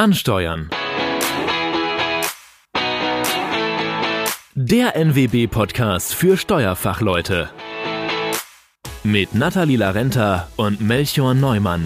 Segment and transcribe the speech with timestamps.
[0.00, 0.70] Ansteuern.
[4.54, 7.50] Der NWB-Podcast für Steuerfachleute.
[9.04, 11.84] Mit Nathalie Larenta und Melchior Neumann.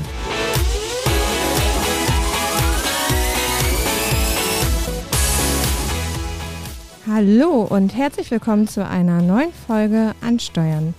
[7.08, 10.94] Hallo und herzlich willkommen zu einer neuen Folge Ansteuern,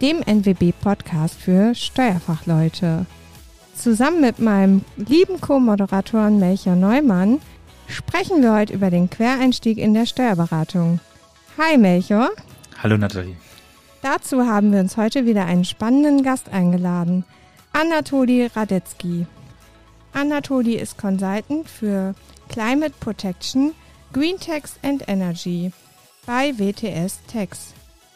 [0.00, 3.06] dem NWB-Podcast für Steuerfachleute.
[3.80, 7.40] Zusammen mit meinem lieben Co-Moderator Melchior Neumann
[7.88, 11.00] sprechen wir heute über den Quereinstieg in der Steuerberatung.
[11.56, 12.28] Hi Melchior.
[12.82, 13.36] Hallo Nathalie.
[14.02, 17.24] Dazu haben wir uns heute wieder einen spannenden Gast eingeladen,
[17.72, 19.24] Anatoli Radetzky.
[20.12, 22.14] Anatoli ist Consultant für
[22.50, 23.72] Climate Protection,
[24.12, 25.72] Green Tax and Energy
[26.26, 27.72] bei WTS Tax.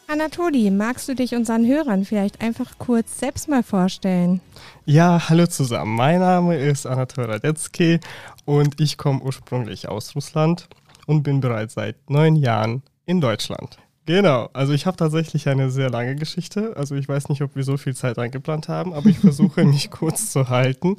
[0.07, 4.41] Anatoli, magst du dich unseren Hörern vielleicht einfach kurz selbst mal vorstellen?
[4.85, 5.97] Ja, hallo zusammen.
[5.97, 8.01] Mein Name ist Anatol Radetzky
[8.45, 10.69] und ich komme ursprünglich aus Russland
[11.07, 13.79] und bin bereits seit neun Jahren in Deutschland.
[14.07, 16.75] Genau, also ich habe tatsächlich eine sehr lange Geschichte.
[16.77, 19.91] Also ich weiß nicht, ob wir so viel Zeit eingeplant haben, aber ich versuche mich
[19.91, 20.99] kurz zu halten.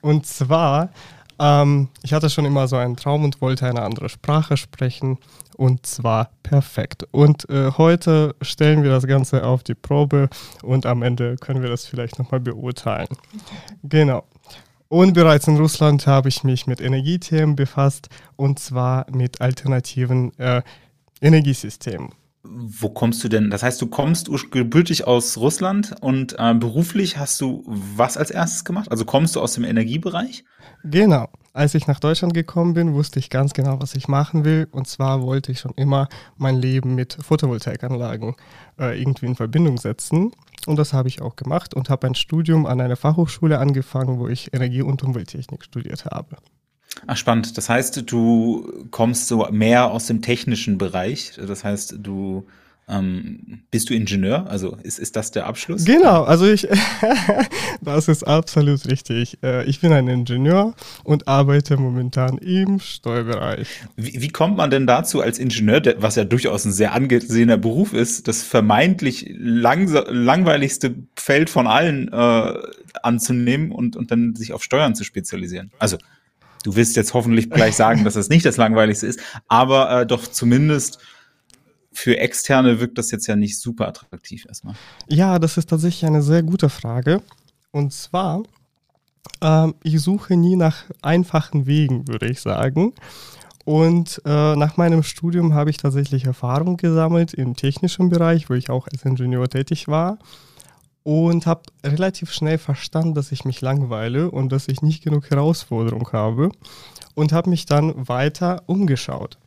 [0.00, 0.90] Und zwar
[1.40, 5.18] ähm, ich hatte schon immer so einen Traum und wollte eine andere Sprache sprechen
[5.56, 7.06] und zwar perfekt.
[7.10, 10.28] Und äh, heute stellen wir das Ganze auf die Probe
[10.62, 13.08] und am Ende können wir das vielleicht nochmal beurteilen.
[13.82, 14.24] Genau.
[14.88, 20.62] Und bereits in Russland habe ich mich mit Energiethemen befasst und zwar mit alternativen äh,
[21.20, 22.10] Energiesystemen.
[22.52, 23.50] Wo kommst du denn?
[23.50, 28.64] Das heißt, du kommst gebürtig aus Russland und äh, beruflich hast du was als erstes
[28.64, 28.90] gemacht?
[28.90, 30.44] Also kommst du aus dem Energiebereich?
[30.82, 31.28] Genau.
[31.52, 34.68] Als ich nach Deutschland gekommen bin, wusste ich ganz genau, was ich machen will.
[34.70, 38.34] Und zwar wollte ich schon immer mein Leben mit Photovoltaikanlagen
[38.78, 40.32] äh, irgendwie in Verbindung setzen.
[40.66, 44.28] Und das habe ich auch gemacht und habe ein Studium an einer Fachhochschule angefangen, wo
[44.28, 46.36] ich Energie- und Umwelttechnik studiert habe.
[47.06, 47.56] Ach, spannend.
[47.56, 51.32] Das heißt, du kommst so mehr aus dem technischen Bereich.
[51.36, 52.46] Das heißt, du
[52.90, 54.46] ähm, bist du Ingenieur?
[54.48, 55.84] Also ist, ist das der Abschluss?
[55.84, 56.66] Genau, also ich,
[57.80, 59.38] das ist absolut richtig.
[59.42, 63.68] Äh, ich bin ein Ingenieur und arbeite momentan im Steuerbereich.
[63.96, 67.92] Wie, wie kommt man denn dazu als Ingenieur, was ja durchaus ein sehr angesehener Beruf
[67.92, 72.52] ist, das vermeintlich lang, langweiligste Feld von allen äh,
[73.02, 75.70] anzunehmen und, und dann sich auf Steuern zu spezialisieren?
[75.78, 75.96] Also
[76.62, 80.26] Du wirst jetzt hoffentlich gleich sagen, dass das nicht das Langweiligste ist, aber äh, doch
[80.26, 80.98] zumindest
[81.92, 84.74] für Externe wirkt das jetzt ja nicht super attraktiv erstmal.
[85.08, 87.22] Ja, das ist tatsächlich eine sehr gute Frage.
[87.72, 88.42] Und zwar,
[89.42, 92.92] ähm, ich suche nie nach einfachen Wegen, würde ich sagen.
[93.64, 98.70] Und äh, nach meinem Studium habe ich tatsächlich Erfahrung gesammelt im technischen Bereich, wo ich
[98.70, 100.18] auch als Ingenieur tätig war.
[101.02, 106.12] Und habe relativ schnell verstanden, dass ich mich langweile und dass ich nicht genug Herausforderung
[106.12, 106.50] habe.
[107.14, 109.38] Und habe mich dann weiter umgeschaut.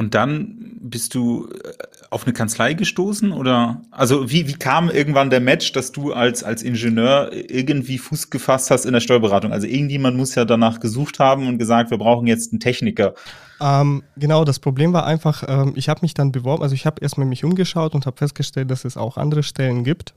[0.00, 1.72] Und dann bist du äh,
[2.10, 6.42] auf eine Kanzlei gestoßen oder also wie, wie kam irgendwann der Match, dass du als,
[6.42, 9.52] als Ingenieur irgendwie Fuß gefasst hast in der Steuerberatung?
[9.52, 13.14] Also irgendjemand muss ja danach gesucht haben und gesagt, wir brauchen jetzt einen Techniker.
[13.60, 17.02] Ähm, genau, das Problem war einfach, ähm, ich habe mich dann beworben, also ich habe
[17.02, 20.14] erstmal mich umgeschaut und habe festgestellt, dass es auch andere Stellen gibt.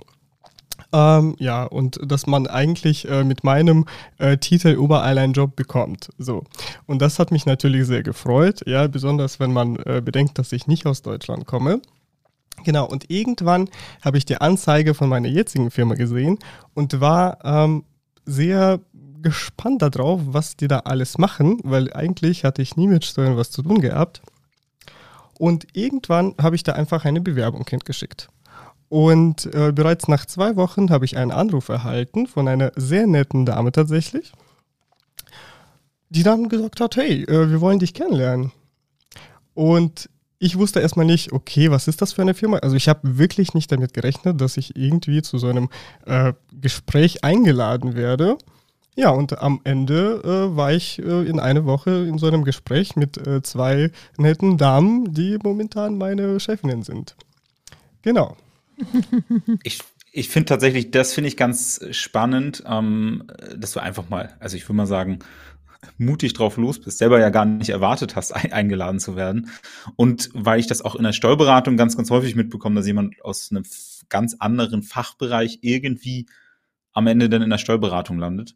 [0.93, 3.85] Ähm, ja, und dass man eigentlich äh, mit meinem
[4.19, 6.09] äh, Titel überall einen Job bekommt.
[6.19, 6.43] So.
[6.85, 10.67] Und das hat mich natürlich sehr gefreut, ja, besonders wenn man äh, bedenkt, dass ich
[10.67, 11.81] nicht aus Deutschland komme.
[12.63, 13.69] Genau, und irgendwann
[14.03, 16.37] habe ich die Anzeige von meiner jetzigen Firma gesehen
[16.75, 17.83] und war ähm,
[18.25, 18.79] sehr
[19.23, 23.49] gespannt darauf, was die da alles machen, weil eigentlich hatte ich nie mit Steuern was
[23.49, 24.21] zu tun gehabt.
[25.39, 28.29] Und irgendwann habe ich da einfach eine Bewerbung hingeschickt.
[28.89, 33.45] Und äh, bereits nach zwei Wochen habe ich einen Anruf erhalten von einer sehr netten
[33.45, 34.31] Dame tatsächlich,
[36.09, 38.51] die dann gesagt hat, hey, äh, wir wollen dich kennenlernen.
[39.55, 40.09] Und
[40.43, 42.57] ich wusste erstmal nicht, okay, was ist das für eine Firma?
[42.57, 45.69] Also ich habe wirklich nicht damit gerechnet, dass ich irgendwie zu so einem
[46.05, 48.37] äh, Gespräch eingeladen werde.
[48.95, 52.95] Ja, und am Ende äh, war ich äh, in einer Woche in so einem Gespräch
[52.95, 57.15] mit äh, zwei netten Damen, die momentan meine Chefinnen sind.
[58.01, 58.35] Genau.
[59.63, 59.79] Ich
[60.15, 63.23] ich finde tatsächlich, das finde ich ganz spannend, ähm,
[63.57, 65.19] dass du einfach mal, also ich würde mal sagen,
[65.97, 69.49] mutig drauf los bist, selber ja gar nicht erwartet hast, ein, eingeladen zu werden.
[69.95, 73.49] Und weil ich das auch in der Steuerberatung ganz, ganz häufig mitbekomme, dass jemand aus
[73.51, 73.63] einem
[74.09, 76.27] ganz anderen Fachbereich irgendwie
[76.91, 78.55] am Ende dann in der Steuerberatung landet.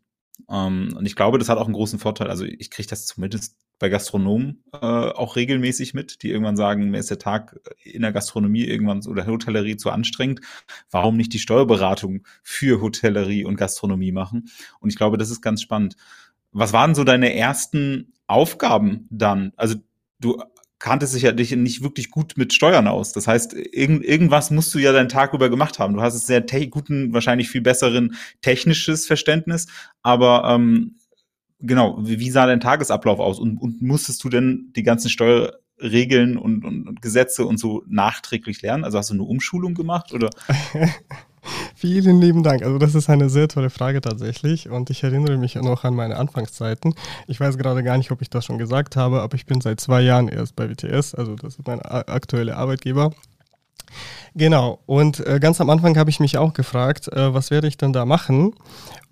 [0.49, 2.29] Ähm, und ich glaube, das hat auch einen großen Vorteil.
[2.29, 6.99] Also ich kriege das zumindest bei Gastronomen äh, auch regelmäßig mit, die irgendwann sagen, mir
[6.99, 10.41] ist der Tag in der Gastronomie irgendwann oder Hotellerie zu anstrengend.
[10.89, 14.49] Warum nicht die Steuerberatung für Hotellerie und Gastronomie machen?
[14.79, 15.95] Und ich glaube, das ist ganz spannend.
[16.51, 19.53] Was waren so deine ersten Aufgaben dann?
[19.57, 19.75] Also
[20.19, 20.41] du
[20.79, 23.11] kanntest dich ja nicht wirklich gut mit Steuern aus.
[23.11, 25.95] Das heißt, irgend, irgendwas musst du ja deinen Tag über gemacht haben.
[25.95, 29.67] Du hast es sehr guten, wahrscheinlich viel besseren technisches Verständnis,
[30.03, 30.97] aber ähm,
[31.59, 33.39] genau, wie, sah dein Tagesablauf aus?
[33.39, 38.61] Und, und musstest du denn die ganzen Steuerregeln und, und, und Gesetze und so nachträglich
[38.61, 38.83] lernen?
[38.83, 40.29] Also hast du eine Umschulung gemacht oder?
[41.75, 42.63] Vielen lieben Dank.
[42.63, 46.17] Also das ist eine sehr tolle Frage tatsächlich und ich erinnere mich noch an meine
[46.17, 46.93] Anfangszeiten.
[47.27, 49.79] Ich weiß gerade gar nicht, ob ich das schon gesagt habe, aber ich bin seit
[49.79, 53.11] zwei Jahren erst bei WTS, also das ist mein aktueller Arbeitgeber.
[54.35, 57.77] Genau, und äh, ganz am Anfang habe ich mich auch gefragt, äh, was werde ich
[57.77, 58.53] denn da machen?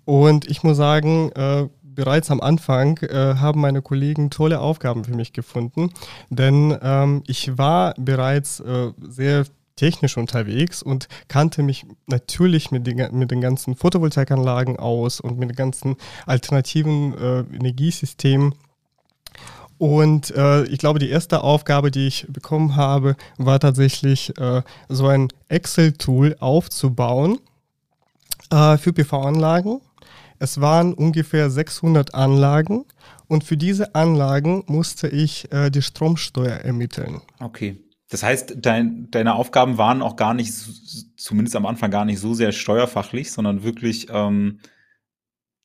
[0.04, 5.16] Und ich muss sagen, äh, bereits am Anfang äh, haben meine Kollegen tolle Aufgaben für
[5.16, 5.90] mich gefunden,
[6.30, 13.18] denn ähm, ich war bereits äh, sehr technisch unterwegs und kannte mich natürlich mit den,
[13.18, 18.54] mit den ganzen Photovoltaikanlagen aus und mit den ganzen alternativen äh, Energiesystemen.
[19.78, 25.08] Und äh, ich glaube, die erste Aufgabe, die ich bekommen habe, war tatsächlich äh, so
[25.08, 27.38] ein Excel-Tool aufzubauen
[28.50, 29.80] äh, für PV-Anlagen.
[30.38, 32.84] Es waren ungefähr 600 Anlagen
[33.28, 37.20] und für diese Anlagen musste ich äh, die Stromsteuer ermitteln.
[37.40, 37.82] Okay.
[38.08, 40.52] Das heißt, dein, deine Aufgaben waren auch gar nicht,
[41.16, 44.60] zumindest am Anfang gar nicht so sehr steuerfachlich, sondern wirklich ähm,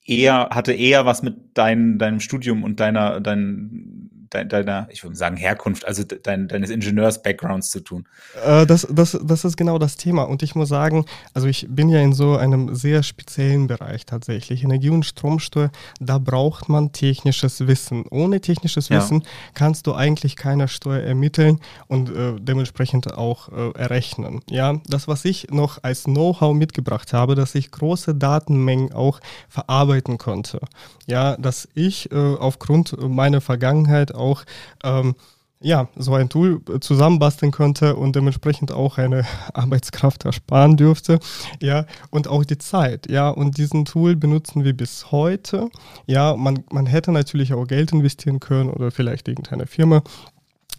[0.04, 5.36] eher, hatte eher was mit dein, deinem Studium und deiner, dein, deiner, ich würde sagen,
[5.36, 8.06] Herkunft, also dein, deines Ingenieurs-Backgrounds zu tun?
[8.45, 10.24] Äh, das, das, das ist genau das Thema.
[10.24, 14.63] Und ich muss sagen, also ich bin ja in so einem sehr speziellen Bereich tatsächlich.
[14.63, 18.06] Energie- und Stromsteuer, da braucht man technisches Wissen.
[18.10, 18.98] Ohne technisches ja.
[18.98, 19.24] Wissen
[19.54, 24.42] kannst du eigentlich keine Steuer ermitteln und äh, dementsprechend auch äh, errechnen.
[24.50, 29.19] Ja, das, was ich noch als Know-how mitgebracht habe, dass ich große Datenmengen auch
[29.50, 30.60] verarbeiten konnte.
[31.07, 34.44] Ja, dass ich äh, aufgrund meiner Vergangenheit auch
[34.84, 35.16] ähm,
[35.62, 41.20] ja, so ein Tool zusammenbasteln könnte und dementsprechend auch eine Arbeitskraft ersparen dürfte.
[41.62, 43.10] Ja, und auch die Zeit.
[43.10, 45.70] Ja, und diesen Tool benutzen wir bis heute.
[46.08, 50.02] Ja, man, man hätte natürlich auch Geld investieren können oder vielleicht irgendeine Firma,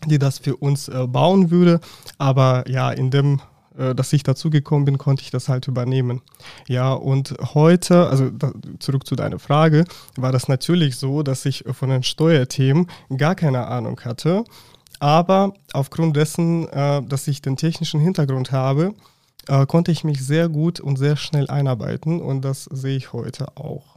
[0.06, 1.80] die das für uns äh, bauen würde.
[2.18, 6.20] Aber ja, in dem äh, dass ich dazugekommen bin, konnte ich das halt übernehmen.
[6.68, 9.84] Ja, und heute, also da, zurück zu deiner Frage,
[10.16, 12.86] war das natürlich so, dass ich von den Steuerthemen
[13.16, 14.44] gar keine Ahnung hatte.
[15.02, 18.94] Aber aufgrund dessen, äh, dass ich den technischen Hintergrund habe,
[19.48, 23.56] äh, konnte ich mich sehr gut und sehr schnell einarbeiten und das sehe ich heute
[23.56, 23.91] auch.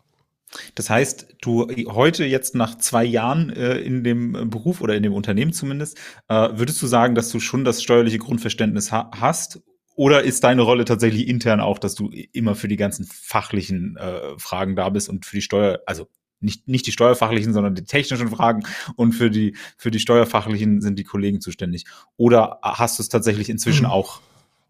[0.76, 5.14] Das heißt, du heute jetzt nach zwei Jahren äh, in dem Beruf oder in dem
[5.14, 5.98] Unternehmen zumindest,
[6.28, 9.62] äh, würdest du sagen, dass du schon das steuerliche Grundverständnis ha hast?
[9.96, 14.38] Oder ist deine Rolle tatsächlich intern auch, dass du immer für die ganzen fachlichen äh,
[14.38, 16.10] Fragen da bist und für die Steuer, also
[16.42, 18.64] nicht, nicht die steuerfachlichen, sondern die technischen Fragen
[18.98, 21.86] und für die, für die steuerfachlichen sind die Kollegen zuständig?
[22.18, 23.92] Oder hast du es tatsächlich inzwischen mhm.
[23.92, 24.20] auch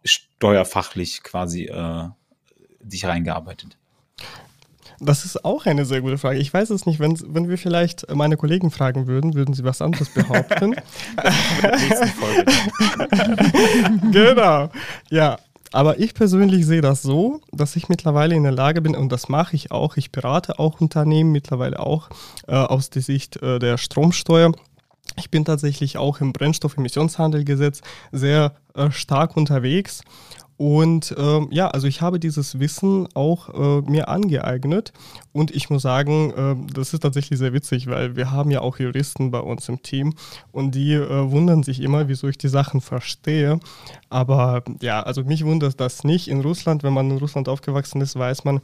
[0.04, 2.08] steuerfachlich quasi äh,
[2.82, 3.78] dich reingearbeitet?
[5.00, 6.40] Das ist auch eine sehr gute Frage.
[6.40, 9.82] Ich weiß es nicht, wenn, wenn wir vielleicht meine Kollegen fragen würden, würden sie was
[9.82, 10.76] anderes behaupten.
[14.12, 14.70] genau.
[15.10, 15.38] Ja,
[15.76, 19.28] aber ich persönlich sehe das so, dass ich mittlerweile in der Lage bin, und das
[19.28, 22.10] mache ich auch, ich berate auch Unternehmen mittlerweile auch
[22.48, 24.54] äh, aus der Sicht äh, der Stromsteuer.
[25.18, 27.82] Ich bin tatsächlich auch im Brennstoffemissionshandelgesetz
[28.14, 30.02] sehr äh, stark unterwegs
[30.58, 34.94] und ähm, ja, also ich habe dieses Wissen auch äh, mir angeeignet
[35.34, 38.80] und ich muss sagen, äh, das ist tatsächlich sehr witzig, weil wir haben ja auch
[38.80, 40.14] Juristen bei uns im Team
[40.54, 43.60] und die äh, wundern sich immer, wieso ich die Sachen verstehe.
[44.10, 46.30] Aber ja, also mich wundert das nicht.
[46.30, 48.62] In Russland, wenn man in Russland aufgewachsen ist, weiß man,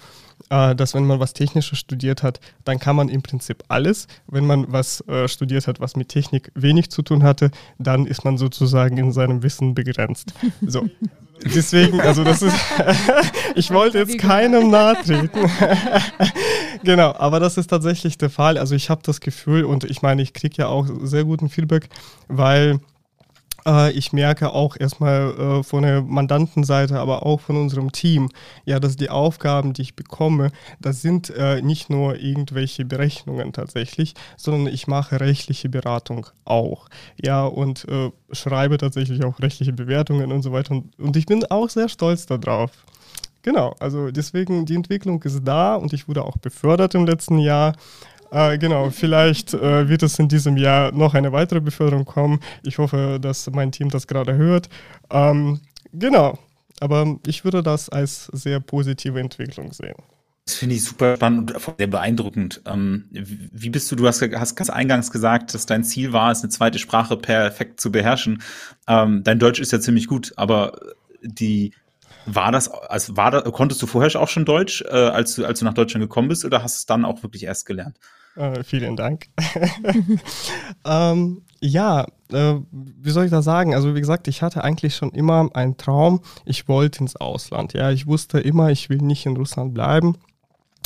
[0.49, 4.07] dass wenn man was Technisches studiert hat, dann kann man im Prinzip alles.
[4.27, 8.25] Wenn man was äh, studiert hat, was mit Technik wenig zu tun hatte, dann ist
[8.25, 10.33] man sozusagen in seinem Wissen begrenzt.
[10.61, 10.89] So.
[11.43, 12.55] Deswegen, also das ist,
[13.55, 15.49] ich wollte jetzt keinem nahtreten.
[16.83, 18.57] genau, aber das ist tatsächlich der Fall.
[18.57, 21.89] Also ich habe das Gefühl und ich meine, ich kriege ja auch sehr guten Feedback,
[22.27, 22.77] weil äh,
[23.93, 28.29] ich merke auch erstmal äh, von der Mandantenseite, aber auch von unserem Team,
[28.65, 34.13] ja, dass die Aufgaben, die ich bekomme, das sind äh, nicht nur irgendwelche Berechnungen tatsächlich,
[34.37, 36.87] sondern ich mache rechtliche Beratung auch.
[37.21, 40.81] Ja, und äh, schreibe tatsächlich auch rechtliche Bewertungen und so weiter.
[40.97, 42.71] Und ich bin auch sehr stolz darauf.
[43.43, 47.73] Genau, also deswegen die Entwicklung ist da und ich wurde auch befördert im letzten Jahr.
[48.31, 52.39] Äh, genau, vielleicht äh, wird es in diesem Jahr noch eine weitere Beförderung kommen.
[52.63, 54.69] Ich hoffe, dass mein Team das gerade hört.
[55.09, 55.59] Ähm,
[55.91, 56.39] genau,
[56.79, 59.95] aber ich würde das als sehr positive Entwicklung sehen.
[60.45, 62.61] Das finde ich super spannend und sehr beeindruckend.
[62.65, 66.41] Ähm, wie bist du, du hast, hast ganz eingangs gesagt, dass dein Ziel war, es
[66.41, 68.41] eine zweite Sprache perfekt zu beherrschen.
[68.87, 70.79] Ähm, dein Deutsch ist ja ziemlich gut, aber
[71.21, 71.73] die,
[72.25, 75.59] war das, also war da, konntest du vorher auch schon Deutsch, äh, als du, als
[75.59, 77.97] du nach Deutschland gekommen bist, oder hast du es dann auch wirklich erst gelernt?
[78.35, 79.27] Äh, vielen Dank.
[80.85, 83.75] ähm, ja, äh, wie soll ich das sagen?
[83.75, 86.21] Also wie gesagt, ich hatte eigentlich schon immer einen Traum.
[86.45, 87.73] Ich wollte ins Ausland.
[87.73, 90.15] Ja, ich wusste immer, ich will nicht in Russland bleiben.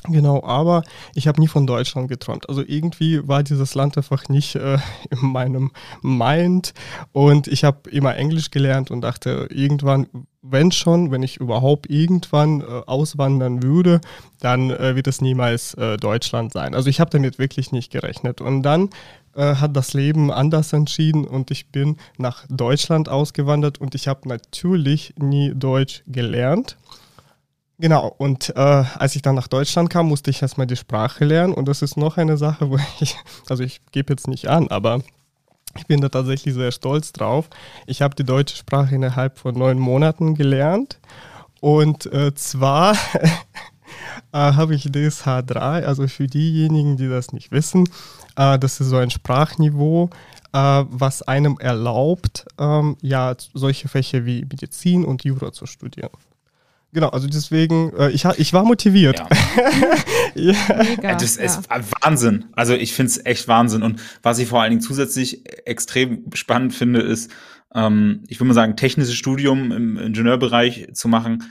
[0.10, 0.84] Genau, aber
[1.14, 2.50] ich habe nie von Deutschland geträumt.
[2.50, 4.78] Also irgendwie war dieses Land einfach nicht äh,
[5.10, 5.72] in meinem
[6.02, 6.74] Mind
[7.12, 10.08] und ich habe immer Englisch gelernt und dachte, irgendwann,
[10.42, 14.02] wenn schon, wenn ich überhaupt irgendwann äh, auswandern würde,
[14.40, 16.76] dann äh, wird es niemals äh, Deutschland sein.
[16.76, 18.42] Also ich habe damit wirklich nicht gerechnet.
[18.42, 18.90] Und dann
[19.36, 24.30] äh, hat das Leben anders entschieden und ich bin nach Deutschland ausgewandert und ich habe
[24.30, 26.78] natürlich nie Deutsch gelernt.
[27.78, 31.54] Genau, und äh, als ich dann nach Deutschland kam, musste ich erstmal die Sprache lernen
[31.54, 33.18] und das ist noch eine Sache, wo ich,
[33.50, 35.02] also ich gebe jetzt nicht an, aber
[35.78, 37.50] ich bin da tatsächlich sehr stolz drauf.
[37.86, 41.00] Ich habe die deutsche Sprache innerhalb von neun Monaten gelernt
[41.60, 42.94] und äh, zwar
[44.32, 47.90] äh, habe ich DSH3, also für diejenigen, die das nicht wissen,
[48.38, 50.10] äh, das ist so ein Sprachniveau,
[50.54, 56.12] äh, was einem erlaubt, ähm, ja, solche Fächer wie Medizin und Jura zu studieren.
[56.96, 59.20] Genau, also deswegen, äh, ich, ich war motiviert.
[59.20, 59.28] Ja.
[60.34, 60.86] ja.
[60.96, 61.82] Mega, das ist ja.
[62.02, 62.46] Wahnsinn.
[62.54, 63.84] Also ich finde es echt Wahnsinn.
[63.84, 67.30] Und was ich vor allen Dingen zusätzlich extrem spannend finde, ist,
[67.74, 71.44] ähm, ich würde mal sagen, technisches Studium im Ingenieurbereich zu machen,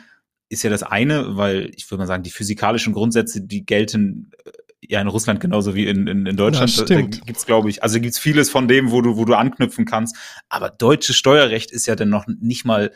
[0.48, 4.50] ist ja das eine, weil ich würde mal sagen, die physikalischen Grundsätze, die gelten äh,
[4.80, 6.74] ja in Russland genauso wie in, in, in Deutschland.
[6.74, 9.34] Ja, da, da gibt's, glaube ich, also gibt's vieles von dem, wo du, wo du
[9.34, 10.16] anknüpfen kannst.
[10.48, 12.92] Aber deutsches Steuerrecht ist ja dann noch nicht mal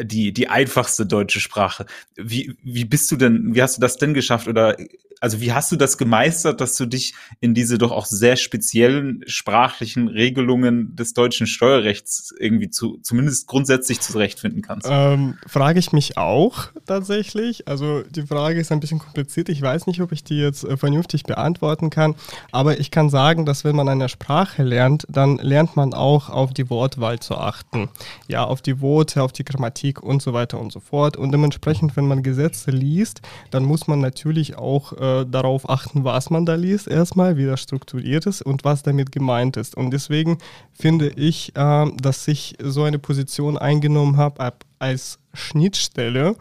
[0.00, 1.86] die, die einfachste deutsche Sprache.
[2.16, 4.48] Wie, wie bist du denn, wie hast du das denn geschafft?
[4.48, 4.76] Oder
[5.22, 9.22] also wie hast du das gemeistert, dass du dich in diese doch auch sehr speziellen
[9.28, 14.88] sprachlichen Regelungen des deutschen Steuerrechts irgendwie zu, zumindest grundsätzlich zurechtfinden kannst?
[14.90, 17.68] Ähm, frage ich mich auch tatsächlich.
[17.68, 19.48] Also die Frage ist ein bisschen kompliziert.
[19.48, 22.16] Ich weiß nicht, ob ich die jetzt äh, vernünftig beantworten kann.
[22.50, 26.52] Aber ich kann sagen, dass wenn man eine Sprache lernt, dann lernt man auch auf
[26.52, 27.90] die Wortwahl zu achten.
[28.26, 31.16] Ja, auf die Worte, auf die Grammatik und so weiter und so fort.
[31.16, 33.20] Und dementsprechend, wenn man Gesetze liest,
[33.50, 37.60] dann muss man natürlich auch äh, darauf achten, was man da liest, erstmal, wie das
[37.60, 39.76] strukturiert ist und was damit gemeint ist.
[39.76, 40.38] Und deswegen
[40.72, 46.36] finde ich, äh, dass ich so eine Position eingenommen habe als Schnittstelle,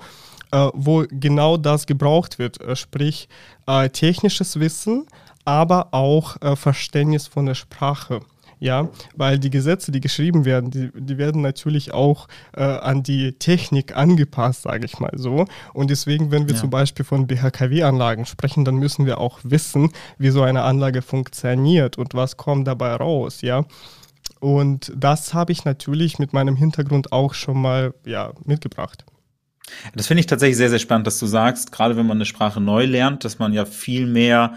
[0.51, 3.27] äh, wo genau das gebraucht wird, äh, sprich
[3.67, 5.05] äh, technisches Wissen,
[5.45, 8.21] aber auch äh, Verständnis von der Sprache.
[8.63, 13.34] Ja, weil die Gesetze, die geschrieben werden, die, die werden natürlich auch äh, an die
[13.34, 15.46] Technik angepasst, sage ich mal so.
[15.74, 16.62] Und deswegen, wenn wir ja.
[16.62, 19.89] zum Beispiel von BHKW-Anlagen sprechen, dann müssen wir auch wissen,
[20.20, 23.65] wie so eine Anlage funktioniert und was kommt dabei raus, ja.
[24.39, 29.06] Und das habe ich natürlich mit meinem Hintergrund auch schon mal ja, mitgebracht.
[29.96, 32.62] Das finde ich tatsächlich sehr, sehr spannend, dass du sagst, gerade wenn man eine Sprache
[32.62, 34.53] neu lernt, dass man ja viel mehr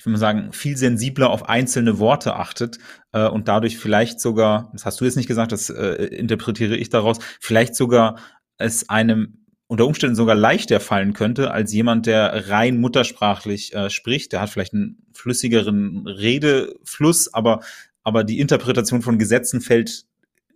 [0.00, 2.78] ich würde mal sagen, viel sensibler auf einzelne Worte achtet
[3.12, 6.88] äh, und dadurch vielleicht sogar, das hast du jetzt nicht gesagt, das äh, interpretiere ich
[6.88, 8.18] daraus, vielleicht sogar
[8.56, 14.32] es einem unter Umständen sogar leichter fallen könnte als jemand, der rein muttersprachlich äh, spricht.
[14.32, 17.60] Der hat vielleicht einen flüssigeren Redefluss, aber,
[18.02, 20.06] aber die Interpretation von Gesetzen fällt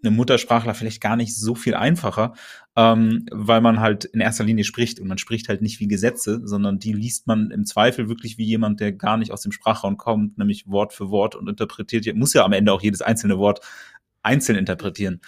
[0.04, 2.34] einem Muttersprachler vielleicht gar nicht so viel einfacher,
[2.76, 6.40] ähm, weil man halt in erster Linie spricht und man spricht halt nicht wie Gesetze,
[6.44, 9.96] sondern die liest man im Zweifel wirklich wie jemand, der gar nicht aus dem Sprachraum
[9.96, 13.60] kommt, nämlich Wort für Wort und interpretiert, muss ja am Ende auch jedes einzelne Wort
[14.22, 15.20] einzeln interpretieren.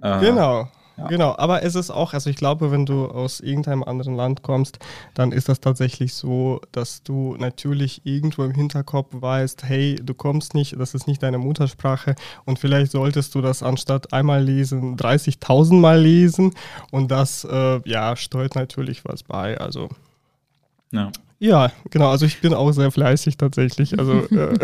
[0.00, 0.70] Äh, genau.
[0.98, 1.06] Ja.
[1.06, 4.80] Genau, aber es ist auch, also ich glaube, wenn du aus irgendeinem anderen Land kommst,
[5.14, 10.54] dann ist das tatsächlich so, dass du natürlich irgendwo im Hinterkopf weißt, hey, du kommst
[10.54, 15.74] nicht, das ist nicht deine Muttersprache und vielleicht solltest du das anstatt einmal lesen, 30.000
[15.74, 16.54] Mal lesen
[16.90, 19.88] und das, äh, ja, steuert natürlich was bei, also.
[20.90, 21.12] Ja.
[21.40, 22.10] Ja, genau.
[22.10, 23.96] Also ich bin auch sehr fleißig tatsächlich.
[23.98, 24.58] Also äh,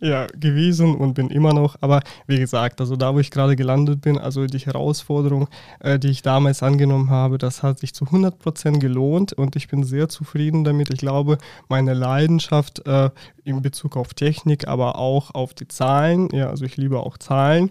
[0.00, 1.76] ja, gewesen und bin immer noch.
[1.80, 5.48] Aber wie gesagt, also da, wo ich gerade gelandet bin, also die Herausforderung,
[5.80, 9.68] äh, die ich damals angenommen habe, das hat sich zu 100 Prozent gelohnt und ich
[9.68, 10.92] bin sehr zufrieden damit.
[10.92, 11.38] Ich glaube,
[11.68, 13.08] meine Leidenschaft äh,
[13.44, 17.70] in Bezug auf Technik, aber auch auf die Zahlen, ja, also ich liebe auch Zahlen.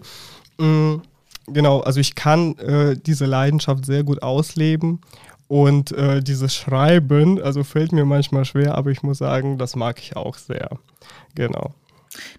[0.58, 1.02] Mhm.
[1.48, 5.00] Genau, also ich kann äh, diese Leidenschaft sehr gut ausleben
[5.52, 9.98] und äh, dieses Schreiben, also fällt mir manchmal schwer, aber ich muss sagen, das mag
[9.98, 10.78] ich auch sehr.
[11.34, 11.74] Genau.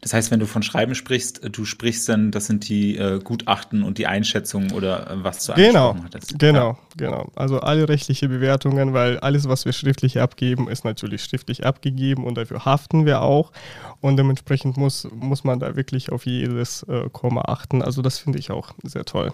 [0.01, 3.19] Das heißt, wenn du von Schreiben sprichst, äh, du sprichst dann, das sind die äh,
[3.23, 6.39] Gutachten und die Einschätzungen oder äh, was du genau, hattest.
[6.39, 6.77] Genau, ja.
[6.97, 7.31] genau.
[7.35, 12.33] Also alle rechtliche Bewertungen, weil alles, was wir schriftlich abgeben, ist natürlich schriftlich abgegeben und
[12.33, 13.51] dafür haften wir auch.
[14.01, 17.83] Und dementsprechend muss, muss man da wirklich auf jedes äh, Komma achten.
[17.83, 19.33] Also das finde ich auch sehr toll.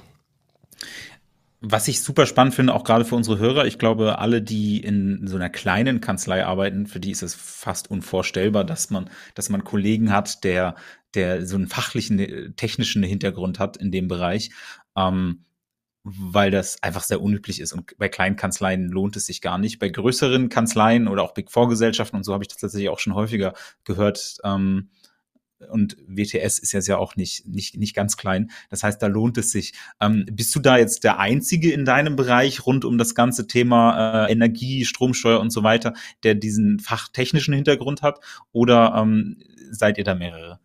[1.62, 5.28] Was ich super spannend finde, auch gerade für unsere Hörer, ich glaube, alle, die in
[5.28, 9.66] so einer kleinen Kanzlei arbeiten, für die ist es fast unvorstellbar, dass man, dass man
[9.66, 10.75] Kollegen hat, der,
[11.16, 14.51] der so einen fachlichen, technischen Hintergrund hat in dem Bereich,
[14.96, 15.44] ähm,
[16.04, 17.74] weil das einfach sehr unüblich ist.
[17.74, 19.80] Und bei kleinen Kanzleien lohnt es sich gar nicht.
[19.80, 23.00] Bei größeren Kanzleien oder auch Big Four Gesellschaften und so habe ich das tatsächlich auch
[23.00, 24.92] schon häufiger gehört, ähm,
[25.72, 28.51] und WTS ist ja auch nicht, nicht, nicht ganz klein.
[28.70, 29.74] Das heißt, da lohnt es sich.
[30.00, 34.25] Ähm, bist du da jetzt der Einzige in deinem Bereich rund um das ganze Thema
[34.25, 38.20] äh, Energie, Stromsteuer und so weiter, der diesen fachtechnischen Hintergrund hat?
[38.51, 39.38] Oder ähm,
[39.72, 40.60] seid ihr da mehrere?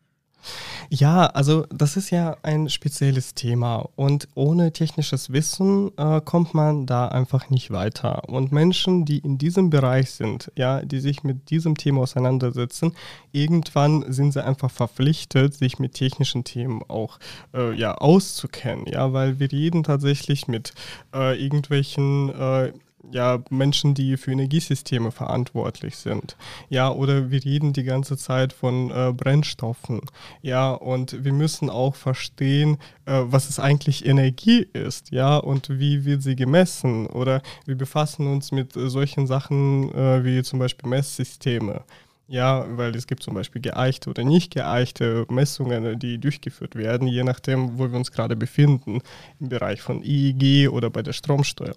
[0.97, 6.87] Ja, also das ist ja ein spezielles Thema und ohne technisches Wissen äh, kommt man
[6.87, 8.29] da einfach nicht weiter.
[8.29, 12.93] Und Menschen, die in diesem Bereich sind, ja, die sich mit diesem Thema auseinandersetzen,
[13.33, 17.19] irgendwann sind sie einfach verpflichtet, sich mit technischen Themen auch
[17.53, 20.75] äh, ja, auszukennen, ja, weil wir reden tatsächlich mit
[21.13, 22.73] äh, irgendwelchen äh,
[23.13, 26.37] ja, Menschen, die für Energiesysteme verantwortlich sind.
[26.69, 30.01] Ja, oder wir reden die ganze Zeit von äh, Brennstoffen.
[30.43, 35.11] Ja, und wir müssen auch verstehen, äh, was es eigentlich Energie ist.
[35.11, 37.07] Ja, und wie wird sie gemessen?
[37.07, 41.85] Oder wir befassen uns mit äh, solchen Sachen äh, wie zum Beispiel Messsysteme.
[42.27, 47.23] Ja, weil es gibt zum Beispiel geeichte oder nicht geeichte Messungen, die durchgeführt werden, je
[47.23, 49.03] nachdem, wo wir uns gerade befinden,
[49.41, 51.75] im Bereich von IEG oder bei der Stromsteuer.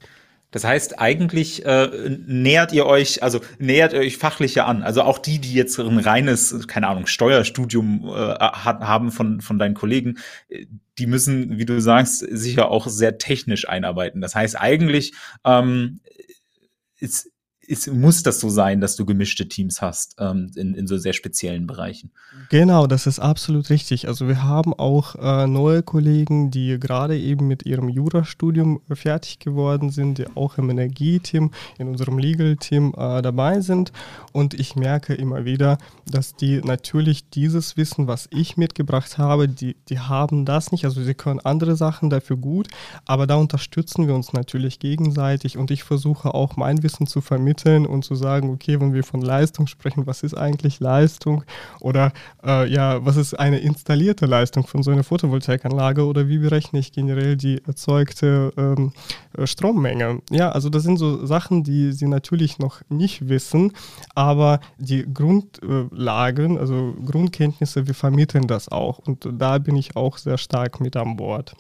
[0.52, 4.82] Das heißt, eigentlich äh, nähert ihr euch, also nähert ihr euch fachlicher an.
[4.82, 9.60] Also auch die, die jetzt ein reines, keine Ahnung, Steuerstudium äh, hat, haben von, von
[9.60, 10.18] deinen Kollegen,
[10.98, 14.22] die müssen, wie du sagst, sicher auch sehr technisch einarbeiten.
[14.22, 15.14] Das heißt, eigentlich
[15.44, 16.00] ähm,
[17.00, 17.30] ist,
[17.68, 21.12] ist, muss das so sein, dass du gemischte Teams hast ähm, in, in so sehr
[21.12, 22.12] speziellen Bereichen.
[22.50, 24.08] Genau, das ist absolut richtig.
[24.08, 29.90] Also wir haben auch äh, neue Kollegen, die gerade eben mit ihrem Jurastudium fertig geworden
[29.90, 33.92] sind, die auch im Energieteam, in unserem Legal-Team äh, dabei sind.
[34.32, 39.76] Und ich merke immer wieder, dass die natürlich dieses Wissen, was ich mitgebracht habe, die,
[39.90, 40.86] die haben das nicht.
[40.86, 42.70] Also sie können andere Sachen dafür gut,
[43.06, 47.57] aber da unterstützen wir uns natürlich gegenseitig und ich versuche auch mein Wissen zu vermitteln
[47.58, 51.44] vermitteln und zu sagen, okay, wenn wir von Leistung sprechen, was ist eigentlich Leistung
[51.80, 52.12] oder
[52.46, 56.92] äh, ja, was ist eine installierte Leistung von so einer Photovoltaikanlage oder wie berechne ich
[56.92, 58.92] generell die erzeugte ähm,
[59.38, 60.22] äh, Strommenge?
[60.30, 63.74] Ja, also das sind so Sachen, die Sie natürlich noch nicht wissen,
[64.16, 70.38] aber die Grundlagen, also Grundkenntnisse, wir vermitteln das auch und da bin ich auch sehr
[70.38, 71.56] stark mit an Bord.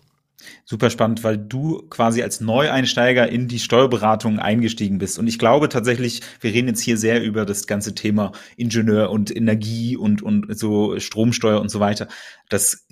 [0.65, 5.17] Super spannend, weil du quasi als Neueinsteiger in die Steuerberatung eingestiegen bist.
[5.17, 9.35] Und ich glaube tatsächlich, wir reden jetzt hier sehr über das ganze Thema Ingenieur und
[9.35, 12.07] Energie und, und so Stromsteuer und so weiter.
[12.49, 12.85] Das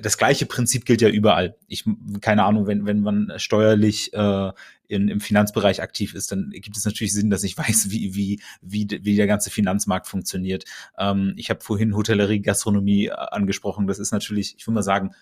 [0.00, 1.56] das gleiche Prinzip gilt ja überall.
[1.68, 1.84] Ich,
[2.20, 4.52] keine Ahnung, wenn, wenn man steuerlich äh,
[4.88, 8.40] in, im Finanzbereich aktiv ist, dann gibt es natürlich Sinn, dass ich weiß, wie, wie,
[8.60, 10.64] wie, wie der ganze Finanzmarkt funktioniert.
[10.98, 13.86] Ähm, ich habe vorhin Hotellerie, Gastronomie äh, angesprochen.
[13.86, 15.12] Das ist natürlich, ich würde mal sagen,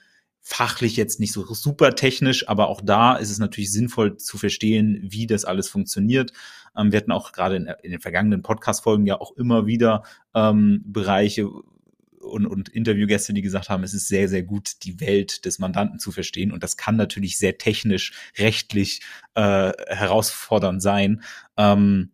[0.47, 5.01] fachlich jetzt nicht so super technisch, aber auch da ist es natürlich sinnvoll zu verstehen,
[5.03, 6.33] wie das alles funktioniert.
[6.77, 10.03] Ähm, wir hatten auch gerade in, in, den vergangenen Podcast-Folgen ja auch immer wieder
[10.35, 11.49] ähm, Bereiche
[12.21, 15.99] und, und Interviewgäste, die gesagt haben, es ist sehr, sehr gut, die Welt des Mandanten
[15.99, 16.53] zu verstehen.
[16.53, 19.01] Und das kann natürlich sehr technisch, rechtlich
[19.35, 21.23] äh, herausfordernd sein.
[21.57, 22.11] Ähm,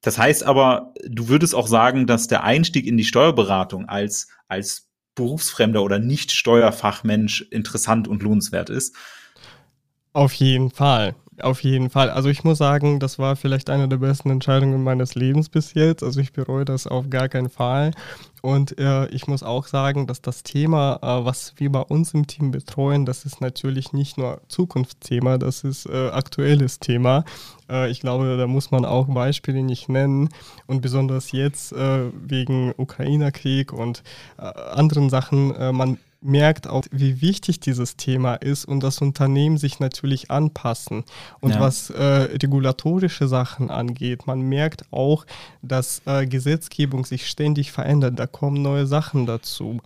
[0.00, 4.89] das heißt aber, du würdest auch sagen, dass der Einstieg in die Steuerberatung als, als
[5.14, 8.94] Berufsfremder oder Nicht-Steuerfachmensch interessant und lohnenswert ist.
[10.12, 11.14] Auf jeden Fall.
[11.40, 12.10] Auf jeden Fall.
[12.10, 16.02] Also ich muss sagen, das war vielleicht eine der besten Entscheidungen meines Lebens bis jetzt.
[16.02, 17.92] Also ich bereue das auf gar keinen Fall.
[18.42, 22.26] Und äh, ich muss auch sagen, dass das Thema, äh, was wir bei uns im
[22.26, 27.24] Team betreuen, das ist natürlich nicht nur Zukunftsthema, das ist äh, aktuelles Thema.
[27.68, 30.30] Äh, ich glaube, da muss man auch Beispiele nicht nennen.
[30.66, 34.02] Und besonders jetzt äh, wegen Ukrainer-Krieg und
[34.38, 39.80] äh, anderen Sachen, man merkt auch, wie wichtig dieses Thema ist und das Unternehmen sich
[39.80, 41.04] natürlich anpassen.
[41.40, 41.60] Und ja.
[41.60, 45.24] was äh, regulatorische Sachen angeht, man merkt auch,
[45.62, 48.18] dass äh, Gesetzgebung sich ständig verändert.
[48.18, 49.80] Da kommen neue Sachen dazu.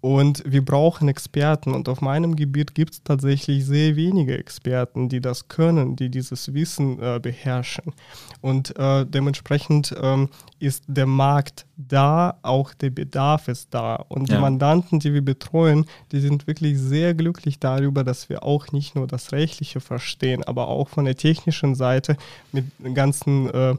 [0.00, 1.74] Und wir brauchen Experten.
[1.74, 6.54] Und auf meinem Gebiet gibt es tatsächlich sehr wenige Experten, die das können, die dieses
[6.54, 7.92] Wissen äh, beherrschen.
[8.40, 13.96] Und äh, dementsprechend ähm, ist der Markt da, auch der Bedarf ist da.
[13.96, 14.36] Und ja.
[14.36, 18.94] die Mandanten, die wir betreuen, die sind wirklich sehr glücklich darüber, dass wir auch nicht
[18.94, 22.16] nur das Rechtliche verstehen, aber auch von der technischen Seite
[22.52, 23.74] mit ganzen äh,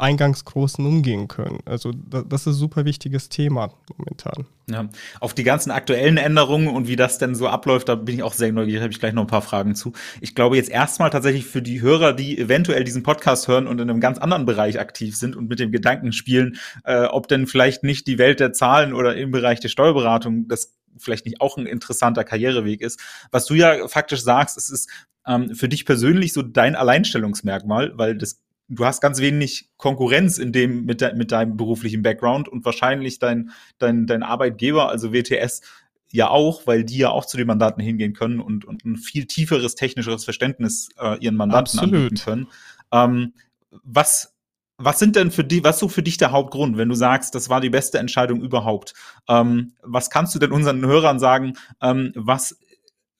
[0.00, 1.60] Eingangsgroßen umgehen können.
[1.64, 4.46] Also das ist ein super wichtiges Thema momentan.
[4.70, 4.88] Ja,
[5.20, 8.32] auf die ganzen aktuellen Änderungen und wie das denn so abläuft, da bin ich auch
[8.32, 9.92] sehr neugierig, habe ich gleich noch ein paar Fragen zu.
[10.20, 13.90] Ich glaube jetzt erstmal tatsächlich für die Hörer, die eventuell diesen Podcast hören und in
[13.90, 17.82] einem ganz anderen Bereich aktiv sind und mit dem Gedanken spielen, äh, ob denn vielleicht
[17.82, 21.66] nicht die Welt der Zahlen oder im Bereich der Steuerberatung das vielleicht nicht auch ein
[21.66, 23.00] interessanter Karriereweg ist.
[23.30, 24.88] Was du ja faktisch sagst, es ist
[25.26, 30.52] ähm, für dich persönlich so dein Alleinstellungsmerkmal, weil das du hast ganz wenig Konkurrenz in
[30.52, 35.62] dem mit, de, mit deinem beruflichen Background und wahrscheinlich dein, dein, dein Arbeitgeber, also WTS,
[36.10, 39.26] ja auch, weil die ja auch zu den Mandanten hingehen können und, und ein viel
[39.26, 41.94] tieferes technischeres Verständnis äh, ihren Mandanten Absolut.
[41.94, 42.46] anbieten können.
[42.92, 43.34] Ähm,
[43.82, 44.34] was
[44.76, 47.48] was sind denn für die, was so für dich der Hauptgrund, wenn du sagst, das
[47.48, 48.94] war die beste Entscheidung überhaupt?
[49.28, 51.54] Ähm, was kannst du denn unseren Hörern sagen?
[51.80, 52.58] Ähm, was,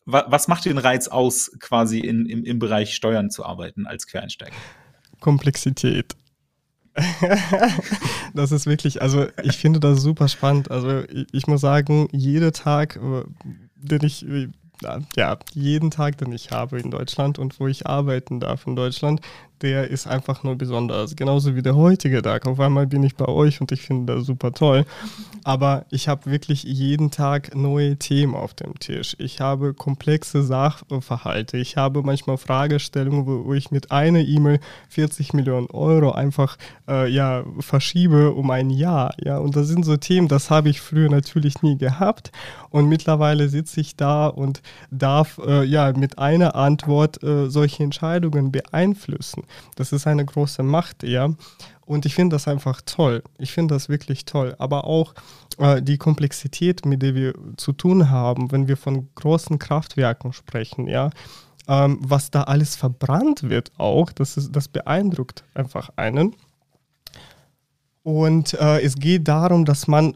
[0.05, 4.07] wa, was macht den Reiz aus, quasi in, im, im Bereich Steuern zu arbeiten als
[4.09, 4.57] Quereinsteiger?
[5.25, 6.17] Komplexität.
[8.35, 10.71] das ist wirklich, also ich finde das super spannend.
[10.71, 13.23] Also ich, ich muss sagen, jeder Tag, äh,
[13.75, 14.49] den ich, äh,
[15.17, 19.23] ja, jeden Tag, den ich habe in Deutschland und wo ich arbeiten darf in Deutschland,
[19.65, 21.17] der ist einfach nur besonders.
[21.17, 22.47] Genauso wie der heutige Tag.
[22.47, 24.85] Auf einmal bin ich bei euch und ich finde das super toll.
[25.43, 29.17] Aber ich habe wirklich jeden Tag neue Themen auf dem Tisch.
[29.19, 31.57] Ich habe komplexe Sachverhalte.
[31.57, 37.45] Ich habe manchmal Fragestellungen, wo, ich mit einer E-Mail 40 Millionen Euro einfach äh, ja,
[37.61, 39.15] verschiebe um ein Jahr.
[39.25, 39.39] Ja?
[39.39, 42.33] Und das sind so Themen, das habe ich früher natürlich nie gehabt.
[42.69, 48.53] Und mittlerweile sitze ich da und darf äh, ja mit einer Antwort äh, solche Entscheidungen
[48.53, 49.45] beeinflussen.
[49.77, 51.31] Das ist eine große Macht, ja.
[51.87, 53.23] Und ich finde das einfach toll.
[53.39, 54.55] Ich finde das wirklich toll.
[54.59, 55.15] Aber auch
[55.59, 60.87] äh, die Komplexität, mit der wir zu tun haben, wenn wir von großen Kraftwerken sprechen,
[60.87, 61.11] ja,
[61.69, 66.35] ähm, was da alles verbrannt wird auch, das, ist, das beeindruckt einfach einen.
[68.05, 70.15] Und äh, es geht darum, dass man,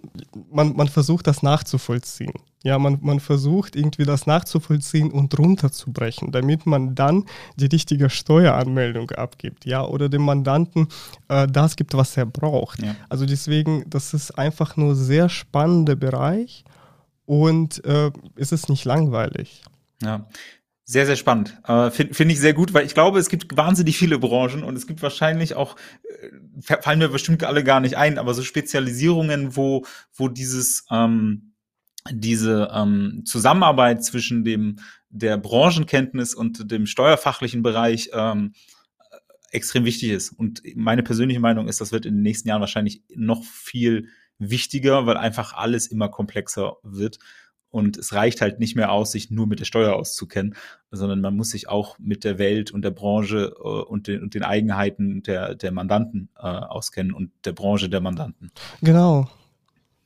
[0.53, 2.35] man, man versucht, das nachzuvollziehen.
[2.63, 7.25] Ja, man, man versucht irgendwie das nachzuvollziehen und runterzubrechen, damit man dann
[7.57, 10.89] die richtige Steueranmeldung abgibt, ja, oder dem Mandanten
[11.29, 12.83] äh, das gibt, was er braucht.
[12.83, 12.95] Ja.
[13.09, 16.65] Also deswegen, das ist einfach nur sehr spannender Bereich
[17.25, 19.63] und äh, es ist nicht langweilig.
[20.03, 20.27] Ja,
[20.91, 21.61] sehr, sehr spannend.
[21.67, 24.75] Äh, Finde find ich sehr gut, weil ich glaube, es gibt wahnsinnig viele Branchen und
[24.75, 25.77] es gibt wahrscheinlich auch,
[26.67, 31.53] äh, fallen mir bestimmt alle gar nicht ein, aber so Spezialisierungen, wo, wo dieses, ähm,
[32.11, 34.79] diese ähm, Zusammenarbeit zwischen dem,
[35.11, 38.55] der Branchenkenntnis und dem steuerfachlichen Bereich ähm,
[39.51, 40.31] extrem wichtig ist.
[40.31, 45.05] Und meine persönliche Meinung ist, das wird in den nächsten Jahren wahrscheinlich noch viel wichtiger,
[45.05, 47.19] weil einfach alles immer komplexer wird.
[47.71, 50.55] Und es reicht halt nicht mehr aus, sich nur mit der Steuer auszukennen,
[50.91, 54.35] sondern man muss sich auch mit der Welt und der Branche äh, und, den, und
[54.35, 58.51] den Eigenheiten der, der Mandanten äh, auskennen und der Branche der Mandanten.
[58.81, 59.29] Genau.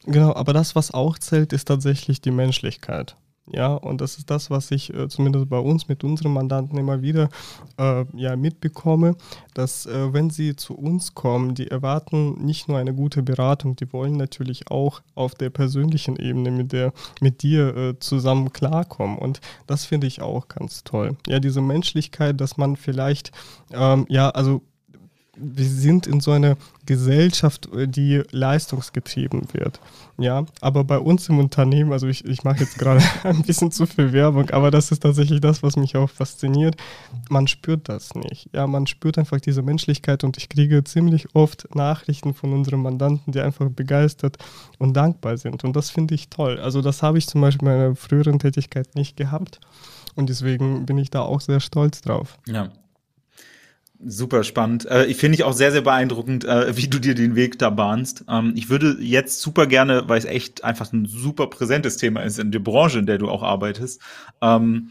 [0.05, 3.17] Genau, aber das, was auch zählt, ist tatsächlich die Menschlichkeit.
[3.51, 7.03] Ja, und das ist das, was ich äh, zumindest bei uns mit unseren Mandanten immer
[7.03, 7.29] wieder
[7.77, 9.17] äh, ja, mitbekomme,
[9.53, 13.93] dass äh, wenn sie zu uns kommen, die erwarten nicht nur eine gute Beratung, die
[13.93, 19.19] wollen natürlich auch auf der persönlichen Ebene mit, der, mit dir äh, zusammen klarkommen.
[19.19, 21.17] Und das finde ich auch ganz toll.
[21.27, 23.33] Ja, diese Menschlichkeit, dass man vielleicht,
[23.73, 24.63] ähm, ja, also
[25.43, 29.81] wir sind in so einer Gesellschaft, äh, die leistungsgetrieben wird.
[30.19, 33.87] Ja, aber bei uns im Unternehmen, also ich, ich mache jetzt gerade ein bisschen zu
[33.87, 36.77] viel Werbung, aber das ist tatsächlich das, was mich auch fasziniert.
[37.29, 38.49] Man spürt das nicht.
[38.53, 43.33] Ja, man spürt einfach diese Menschlichkeit und ich kriege ziemlich oft Nachrichten von unseren Mandanten,
[43.33, 44.37] die einfach begeistert
[44.79, 45.65] und dankbar sind.
[45.65, 46.59] Und das finde ich toll.
[46.59, 49.61] Also das habe ich zum Beispiel in meiner früheren Tätigkeit nicht gehabt.
[50.15, 52.39] Und deswegen bin ich da auch sehr stolz drauf.
[52.47, 52.71] Ja,
[54.05, 54.87] Super spannend.
[54.87, 57.71] Äh, ich finde ich auch sehr, sehr beeindruckend, äh, wie du dir den Weg da
[57.71, 58.25] bahnst.
[58.29, 62.39] Ähm, ich würde jetzt super gerne, weil es echt einfach ein super präsentes Thema ist
[62.39, 64.01] in der Branche, in der du auch arbeitest.
[64.41, 64.91] Ähm,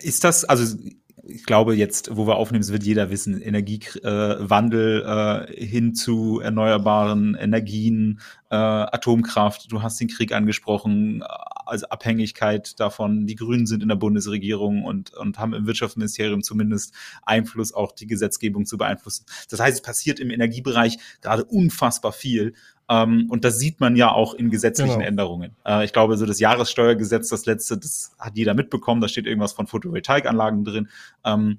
[0.00, 0.76] ist das, also
[1.24, 7.36] ich glaube jetzt, wo wir aufnehmen, wird jeder wissen, Energiewandel äh, äh, hin zu erneuerbaren
[7.36, 8.20] Energien,
[8.50, 11.22] äh, Atomkraft, du hast den Krieg angesprochen,
[11.66, 16.94] also Abhängigkeit davon, die Grünen sind in der Bundesregierung und, und haben im Wirtschaftsministerium zumindest
[17.22, 19.26] Einfluss, auch die Gesetzgebung zu beeinflussen.
[19.50, 22.54] Das heißt, es passiert im Energiebereich gerade unfassbar viel.
[22.88, 25.06] Ähm, und das sieht man ja auch in gesetzlichen Genau.
[25.06, 25.56] Änderungen.
[25.64, 29.52] Äh, ich glaube, so das Jahressteuergesetz, das letzte, das hat jeder mitbekommen, da steht irgendwas
[29.52, 30.88] von Photovoltaikanlagen drin.
[31.24, 31.58] Ähm,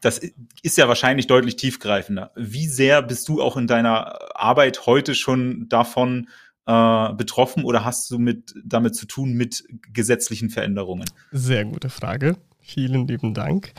[0.00, 0.20] das
[0.62, 2.30] ist ja wahrscheinlich deutlich tiefgreifender.
[2.36, 6.28] Wie sehr bist du auch in deiner Arbeit heute schon davon
[6.68, 11.06] äh, betroffen oder hast du mit damit zu tun mit gesetzlichen Veränderungen?
[11.32, 12.36] Sehr gute Frage.
[12.60, 13.72] Vielen lieben Dank.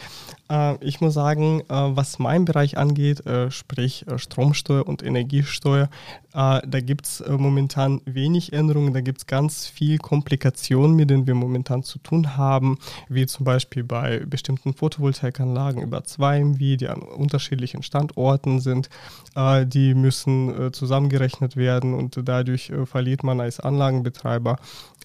[0.49, 5.89] Äh, ich muss sagen, äh, was meinen Bereich angeht, äh, sprich Stromsteuer und Energiesteuer,
[6.31, 11.33] da gibt es momentan wenig Änderungen, da gibt es ganz viel Komplikationen, mit denen wir
[11.33, 12.77] momentan zu tun haben,
[13.09, 18.89] wie zum Beispiel bei bestimmten Photovoltaikanlagen über 2 MW, die an unterschiedlichen Standorten sind.
[19.35, 24.57] Die müssen zusammengerechnet werden und dadurch verliert man als Anlagenbetreiber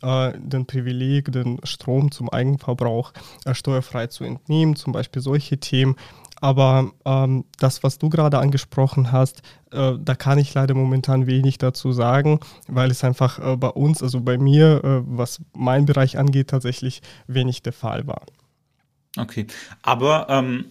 [0.03, 3.15] den Privileg, den Strom zum Eigenverbrauch
[3.51, 5.97] steuerfrei zu entnehmen, zum Beispiel solche Themen.
[6.41, 9.43] Aber ähm, das, was du gerade angesprochen hast,
[9.73, 14.03] äh, da kann ich leider momentan wenig dazu sagen, weil es einfach äh, bei uns,
[14.03, 18.23] also bei mir, äh, was mein Bereich angeht, tatsächlich wenig der Fall war.
[19.17, 19.47] Okay,
[19.83, 20.67] aber ähm,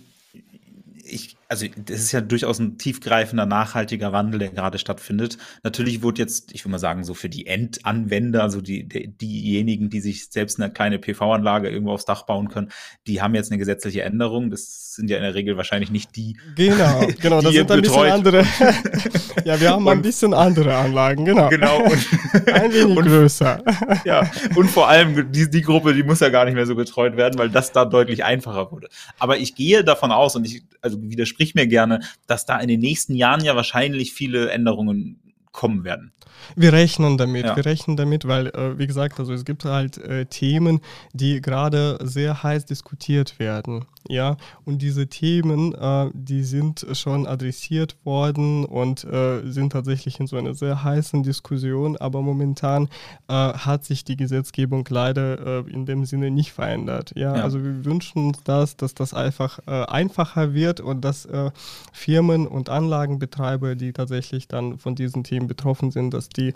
[1.03, 5.37] ich, also das ist ja durchaus ein tiefgreifender, nachhaltiger Wandel, der gerade stattfindet.
[5.63, 9.89] Natürlich wurde jetzt, ich würde mal sagen, so für die Endanwender, also die, die, diejenigen,
[9.89, 12.69] die sich selbst eine kleine PV-Anlage irgendwo aufs Dach bauen können,
[13.07, 14.49] die haben jetzt eine gesetzliche Änderung.
[14.49, 16.37] Das sind ja in der Regel wahrscheinlich nicht die.
[16.55, 18.11] Genau, genau, die das sind ein bisschen betreut.
[18.11, 18.45] andere.
[19.45, 21.49] ja, wir haben ein Und- bisschen andere Anlagen, genau.
[21.49, 21.83] Genau.
[21.83, 22.07] Und,
[22.53, 23.63] Ein wenig und, größer.
[24.05, 27.15] ja, und vor allem die, die Gruppe, die muss ja gar nicht mehr so betreut
[27.17, 28.87] werden, weil das da deutlich einfacher wurde.
[29.19, 30.97] Aber ich gehe davon aus und ich, also
[31.43, 35.19] widersprich mir gerne, dass da in den nächsten Jahren ja wahrscheinlich viele Änderungen
[35.51, 36.11] kommen werden.
[36.55, 37.55] Wir rechnen damit, Ja.
[37.55, 40.81] wir rechnen damit, weil, äh, wie gesagt, also es gibt halt äh, Themen,
[41.13, 43.85] die gerade sehr heiß diskutiert werden.
[44.09, 44.35] Ja,
[44.65, 50.35] und diese Themen, äh, die sind schon adressiert worden und äh, sind tatsächlich in so
[50.35, 52.89] einer sehr heißen Diskussion, aber momentan
[53.29, 57.13] äh, hat sich die Gesetzgebung leider äh, in dem Sinne nicht verändert.
[57.15, 57.43] Ja, Ja.
[57.43, 61.51] also wir wünschen uns das, dass das einfach äh, einfacher wird und dass äh,
[61.93, 66.53] Firmen und Anlagenbetreiber, die tatsächlich dann von diesen Themen betroffen sind, dass die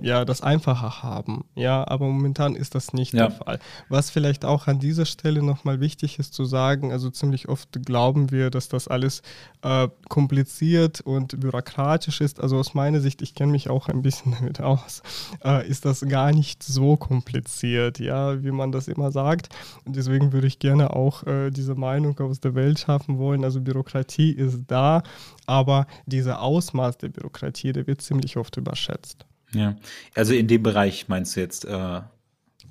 [0.00, 1.44] ja das einfacher haben.
[1.54, 3.28] Ja, aber momentan ist das nicht Ja.
[3.28, 3.58] der Fall.
[3.90, 8.30] Was vielleicht auch an dieser Stelle nochmal wichtig ist zu sagen, also ziemlich oft glauben
[8.30, 9.22] wir, dass das alles
[9.62, 12.40] äh, kompliziert und bürokratisch ist.
[12.40, 15.02] Also aus meiner Sicht, ich kenne mich auch ein bisschen damit aus,
[15.44, 19.48] äh, ist das gar nicht so kompliziert, ja, wie man das immer sagt.
[19.84, 23.44] Und deswegen würde ich gerne auch äh, diese Meinung aus der Welt schaffen wollen.
[23.44, 25.02] Also Bürokratie ist da,
[25.46, 29.26] aber dieser Ausmaß der Bürokratie, der wird ziemlich oft überschätzt.
[29.52, 29.76] Ja.
[30.14, 32.00] Also in dem Bereich meinst du jetzt, äh,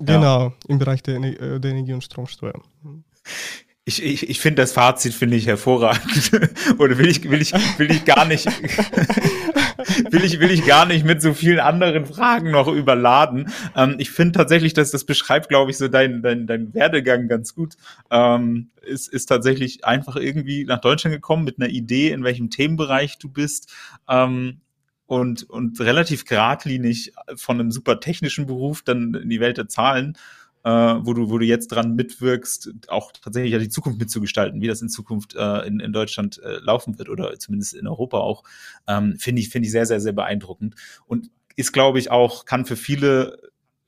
[0.00, 2.60] Genau, im Bereich der, äh, der Energie- und Stromsteuer.
[3.88, 6.30] Ich, ich, ich finde das Fazit finde ich hervorragend.
[6.78, 8.44] Oder will ich, will ich, will ich gar nicht,
[10.10, 13.50] will ich, will ich gar nicht mit so vielen anderen Fragen noch überladen.
[13.74, 17.54] Ähm, ich finde tatsächlich, dass das beschreibt, glaube ich, so dein, dein, dein Werdegang ganz
[17.54, 17.76] gut.
[18.10, 23.16] Ähm, ist, ist tatsächlich einfach irgendwie nach Deutschland gekommen mit einer Idee, in welchem Themenbereich
[23.16, 23.72] du bist.
[24.06, 24.60] Ähm,
[25.06, 30.18] und, und relativ geradlinig von einem super technischen Beruf dann in die Welt der Zahlen
[30.64, 34.66] äh, wo du, wo du jetzt dran mitwirkst, auch tatsächlich ja die Zukunft mitzugestalten, wie
[34.66, 38.44] das in Zukunft äh, in, in Deutschland äh, laufen wird oder zumindest in Europa auch,
[38.86, 40.74] ähm, finde ich, finde ich sehr, sehr, sehr beeindruckend.
[41.06, 43.38] Und ist, glaube ich, auch, kann für viele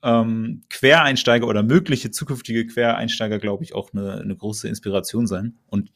[0.02, 5.56] ähm, Quereinsteiger oder mögliche zukünftige Quereinsteiger, glaube ich, auch eine, eine große Inspiration sein.
[5.68, 5.90] Und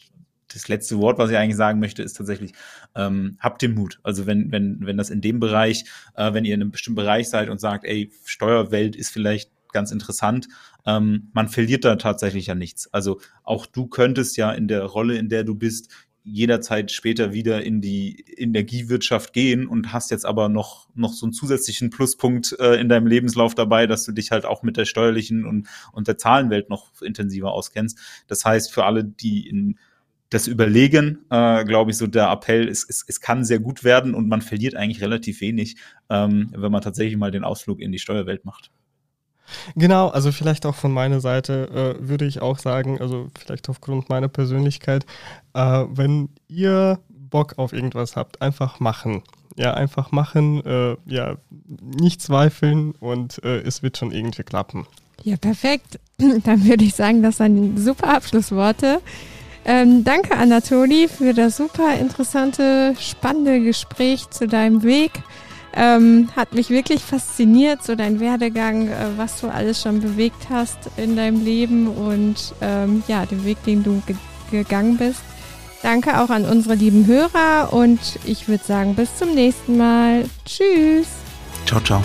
[0.52, 2.52] das letzte Wort, was ich eigentlich sagen möchte, ist tatsächlich,
[2.94, 3.98] ähm, habt den Mut.
[4.02, 5.84] Also wenn, wenn, wenn das in dem Bereich,
[6.14, 9.92] äh, wenn ihr in einem bestimmten Bereich seid und sagt, ey, Steuerwelt ist vielleicht ganz
[9.92, 10.48] interessant,
[10.87, 12.92] ähm, man verliert da tatsächlich ja nichts.
[12.94, 15.90] Also auch du könntest ja in der Rolle, in der du bist,
[16.26, 21.34] jederzeit später wieder in die Energiewirtschaft gehen und hast jetzt aber noch, noch so einen
[21.34, 25.44] zusätzlichen Pluspunkt äh, in deinem Lebenslauf dabei, dass du dich halt auch mit der steuerlichen
[25.44, 27.98] und, und der Zahlenwelt noch intensiver auskennst.
[28.26, 29.78] Das heißt, für alle, die in
[30.30, 34.14] das Überlegen, äh, glaube ich, so der Appell, es, es, es kann sehr gut werden
[34.14, 35.76] und man verliert eigentlich relativ wenig,
[36.08, 38.72] ähm, wenn man tatsächlich mal den Ausflug in die Steuerwelt macht.
[39.76, 44.09] Genau, also vielleicht auch von meiner Seite äh, würde ich auch sagen, also vielleicht aufgrund
[44.09, 45.04] meiner Persönlichkeit,
[45.54, 49.22] äh, wenn ihr Bock auf irgendwas habt, einfach machen.
[49.57, 51.37] Ja, einfach machen, äh, ja,
[51.80, 54.87] nicht zweifeln und äh, es wird schon irgendwie klappen.
[55.22, 56.00] Ja, perfekt.
[56.18, 59.00] Dann würde ich sagen, das sind super Abschlussworte.
[59.64, 65.12] Ähm, danke, Anatoli, für das super interessante, spannende Gespräch zu deinem Weg.
[65.76, 70.78] Ähm, hat mich wirklich fasziniert, so dein Werdegang, äh, was du alles schon bewegt hast
[70.96, 74.16] in deinem Leben und ähm, ja, den Weg, den du ge
[74.50, 75.22] gegangen bist.
[75.82, 80.24] Danke auch an unsere lieben Hörer und ich würde sagen, bis zum nächsten Mal.
[80.44, 81.08] Tschüss.
[81.66, 82.02] Ciao, ciao.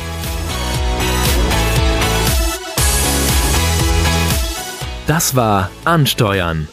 [5.05, 6.67] Das war Ansteuern,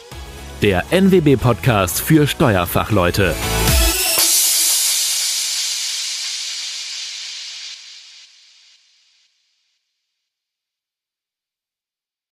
[0.63, 3.35] der NWB-Podcast für Steuerfachleute.